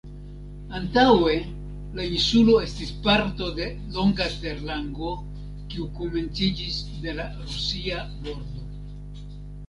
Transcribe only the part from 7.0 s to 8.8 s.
de la Rusia bordo.